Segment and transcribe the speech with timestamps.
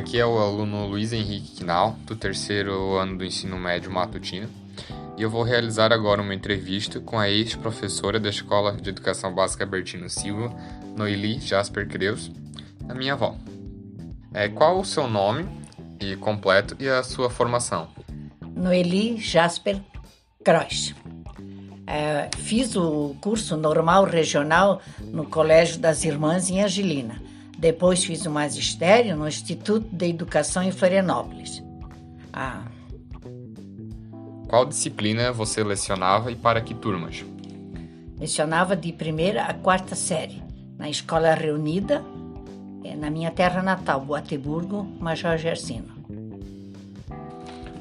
[0.00, 4.48] Aqui é o aluno Luiz Henrique Quinal, do terceiro ano do ensino médio matutino,
[5.14, 9.66] e eu vou realizar agora uma entrevista com a ex-professora da Escola de Educação Básica
[9.66, 10.56] Bertino Silva,
[10.96, 12.30] Noeli Jasper Creus,
[12.88, 13.36] a minha avó.
[14.32, 15.46] É, qual o seu nome
[16.00, 17.86] e completo e a sua formação?
[18.56, 19.82] Noeli Jasper
[20.42, 20.94] Creus.
[21.86, 27.20] É, fiz o curso normal regional no Colégio das Irmãs em Angelina
[27.60, 31.62] depois fiz o magistério no Instituto de Educação em Florianópolis.
[32.32, 32.62] Ah.
[34.48, 37.22] Qual disciplina você lecionava e para que turmas?
[38.18, 40.42] Lecionava de primeira a quarta série,
[40.78, 42.02] na Escola Reunida,
[42.82, 46.00] eh, na minha terra natal, Boateburgo, Major Gersino.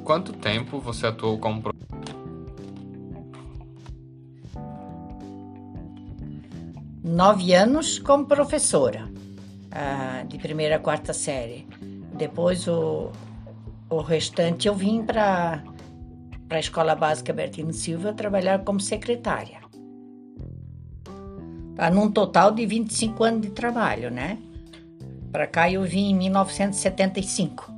[0.04, 1.90] Quanto tempo você atuou como professor?
[7.02, 9.10] Nove anos como professora
[9.72, 11.68] ah, de primeira a quarta série.
[12.14, 13.12] Depois o,
[13.90, 15.64] o restante eu vim para
[16.50, 19.60] a Escola Básica Bertino Silva trabalhar como secretária.
[21.76, 24.38] Tá num total de 25 anos de trabalho, né?
[25.32, 27.72] Para cá eu vim em 1975.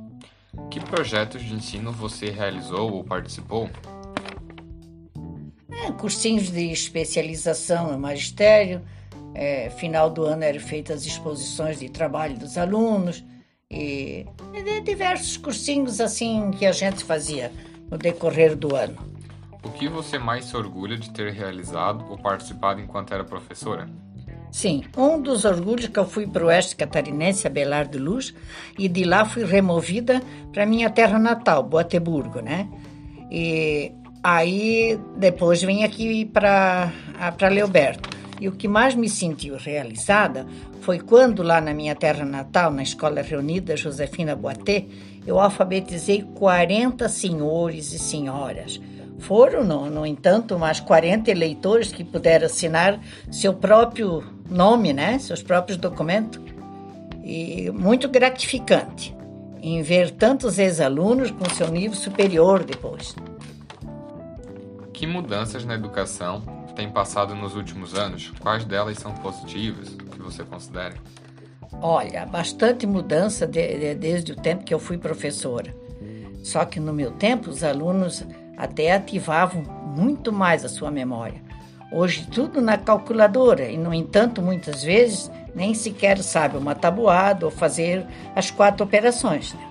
[0.70, 3.70] Que projetos de ensino você realizou ou participou?
[5.70, 8.82] É, cursinhos de especialização no magistério,
[9.34, 13.24] é, final do ano eram feitas exposições de trabalho dos alunos
[13.70, 17.50] e, e diversos cursinhos assim que a gente fazia
[17.90, 18.96] no decorrer do ano.
[19.62, 23.88] O que você mais se orgulha de ter realizado ou participado enquanto era professora?
[24.50, 28.34] Sim, um dos orgulhos que eu fui para o oeste catarinense, a Belar de Luz,
[28.78, 30.20] e de lá fui removida
[30.52, 32.68] para minha terra natal, Boateburgo, né?
[33.30, 36.92] E aí depois vim aqui para
[37.38, 38.11] para Leoberto.
[38.42, 40.44] E o que mais me sentiu realizada
[40.80, 44.86] foi quando, lá na minha terra natal, na Escola Reunida Josefina Boatê,
[45.24, 48.80] eu alfabetizei 40 senhores e senhoras.
[49.20, 52.98] Foram, no, no entanto, mais 40 eleitores que puderam assinar
[53.30, 55.20] seu próprio nome, né?
[55.20, 56.42] seus próprios documentos.
[57.22, 59.16] E muito gratificante
[59.62, 63.14] em ver tantos ex-alunos com seu nível superior depois.
[64.92, 70.44] Que mudanças na educação tem passado nos últimos anos, quais delas são positivas que você
[70.44, 70.94] considera?
[71.80, 75.74] Olha, bastante mudança de, de, desde o tempo que eu fui professora.
[76.42, 78.24] Só que no meu tempo os alunos
[78.56, 81.40] até ativavam muito mais a sua memória.
[81.92, 87.50] Hoje tudo na calculadora e, no entanto, muitas vezes nem sequer sabe uma tabuada ou
[87.50, 89.52] fazer as quatro operações.
[89.52, 89.68] Né?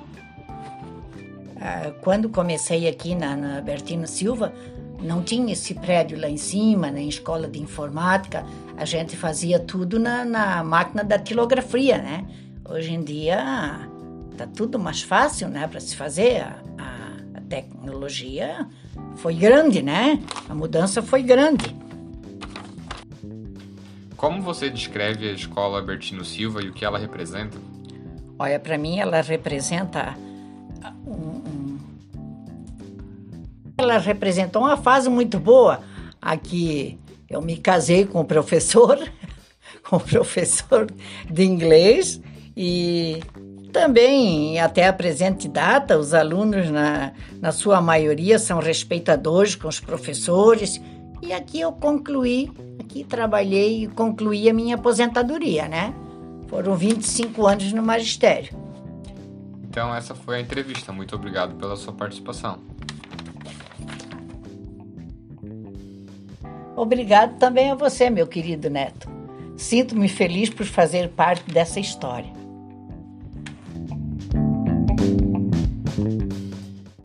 [1.59, 4.53] Ah, quando comecei aqui na, na Silva,
[5.01, 8.45] não tinha esse prédio lá em cima, na escola de informática.
[8.77, 12.25] A gente fazia tudo na, na máquina da tilografia, né?
[12.67, 13.89] Hoje em dia
[14.37, 16.41] tá tudo mais fácil, né, para se fazer.
[16.41, 18.67] A, a, a tecnologia
[19.15, 20.19] foi grande, né?
[20.49, 21.75] A mudança foi grande.
[24.15, 27.57] Como você descreve a escola Bertino Silva e o que ela representa?
[28.37, 30.15] Olha, para mim ela representa
[31.05, 31.70] um,
[33.81, 35.81] ela representou uma fase muito boa.
[36.21, 36.99] Aqui
[37.29, 38.99] eu me casei com o professor,
[39.89, 40.87] com o professor
[41.29, 42.21] de inglês
[42.55, 43.21] e
[43.71, 49.79] também, até a presente data, os alunos, na, na sua maioria, são respeitadores com os
[49.79, 50.81] professores.
[51.21, 55.93] E aqui eu concluí, aqui trabalhei e concluí a minha aposentadoria, né?
[56.49, 58.53] Foram 25 anos no magistério.
[59.63, 60.91] Então, essa foi a entrevista.
[60.91, 62.59] Muito obrigado pela sua participação.
[66.81, 69.07] Obrigado também a você, meu querido neto.
[69.55, 72.33] Sinto-me feliz por fazer parte dessa história.